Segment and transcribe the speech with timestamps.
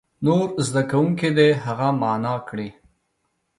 [0.25, 2.69] نور زده کوونکي دې هغه معنا کړي.